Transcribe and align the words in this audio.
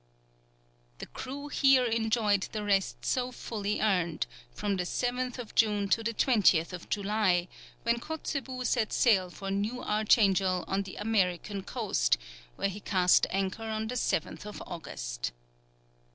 The 0.97 1.05
crew 1.05 1.49
here 1.49 1.85
enjoyed 1.85 2.47
the 2.53 2.63
rest 2.63 3.05
so 3.05 3.31
fully 3.31 3.79
earned, 3.81 4.25
from 4.51 4.77
the 4.77 4.83
7th 4.83 5.53
June 5.53 5.87
to 5.89 6.01
the 6.03 6.11
20th 6.15 6.89
July, 6.89 7.47
when 7.83 7.99
Kotzebue 7.99 8.65
set 8.65 8.91
sail 8.93 9.29
for 9.29 9.51
New 9.51 9.83
Archangel 9.83 10.65
on 10.67 10.81
the 10.81 10.95
American 10.95 11.61
coast, 11.61 12.17
where 12.55 12.67
he 12.69 12.79
cast 12.79 13.27
anchor 13.29 13.61
on 13.69 13.85
the 13.89 13.95
7th 13.95 14.59
August. 14.65 15.33